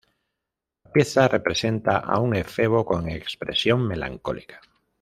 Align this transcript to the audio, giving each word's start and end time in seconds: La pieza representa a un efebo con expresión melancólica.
La 0.83 0.91
pieza 0.91 1.27
representa 1.27 1.97
a 1.97 2.17
un 2.17 2.35
efebo 2.35 2.83
con 2.83 3.07
expresión 3.07 3.87
melancólica. 3.87 4.59